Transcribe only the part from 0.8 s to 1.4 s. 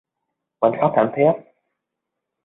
khóc thảm Thiết